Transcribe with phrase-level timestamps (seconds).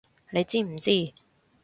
[0.31, 1.13] 你知唔知！